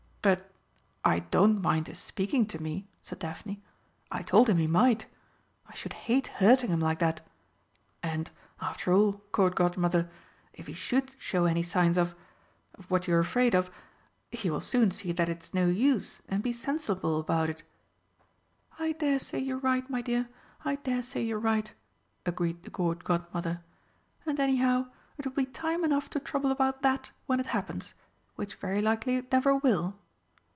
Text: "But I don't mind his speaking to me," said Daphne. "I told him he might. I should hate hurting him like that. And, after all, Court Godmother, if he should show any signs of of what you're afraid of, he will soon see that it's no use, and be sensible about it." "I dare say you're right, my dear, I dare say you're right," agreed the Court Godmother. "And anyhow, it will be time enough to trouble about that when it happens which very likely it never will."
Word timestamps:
"But 0.23 0.51
I 1.03 1.17
don't 1.31 1.63
mind 1.63 1.87
his 1.87 1.97
speaking 1.97 2.45
to 2.45 2.61
me," 2.61 2.87
said 3.01 3.17
Daphne. 3.17 3.59
"I 4.11 4.21
told 4.21 4.47
him 4.49 4.57
he 4.59 4.67
might. 4.67 5.07
I 5.67 5.73
should 5.73 5.93
hate 5.93 6.27
hurting 6.27 6.69
him 6.69 6.79
like 6.79 6.99
that. 6.99 7.21
And, 8.03 8.29
after 8.61 8.93
all, 8.93 9.13
Court 9.31 9.55
Godmother, 9.55 10.11
if 10.53 10.67
he 10.67 10.73
should 10.73 11.11
show 11.17 11.45
any 11.45 11.63
signs 11.63 11.97
of 11.97 12.13
of 12.75 12.91
what 12.91 13.07
you're 13.07 13.17
afraid 13.19 13.55
of, 13.55 13.71
he 14.31 14.51
will 14.51 14.61
soon 14.61 14.91
see 14.91 15.11
that 15.11 15.27
it's 15.27 15.55
no 15.55 15.65
use, 15.65 16.21
and 16.29 16.43
be 16.43 16.53
sensible 16.53 17.19
about 17.19 17.49
it." 17.49 17.63
"I 18.77 18.91
dare 18.91 19.17
say 19.17 19.39
you're 19.39 19.57
right, 19.57 19.89
my 19.89 20.03
dear, 20.03 20.29
I 20.63 20.75
dare 20.75 21.01
say 21.01 21.23
you're 21.23 21.39
right," 21.39 21.73
agreed 22.27 22.61
the 22.61 22.69
Court 22.69 23.03
Godmother. 23.03 23.61
"And 24.27 24.39
anyhow, 24.39 24.85
it 25.17 25.25
will 25.25 25.33
be 25.33 25.47
time 25.47 25.83
enough 25.83 26.11
to 26.11 26.19
trouble 26.19 26.51
about 26.51 26.83
that 26.83 27.09
when 27.25 27.39
it 27.39 27.47
happens 27.47 27.95
which 28.35 28.53
very 28.53 28.83
likely 28.83 29.15
it 29.15 29.31
never 29.31 29.55
will." 29.55 29.97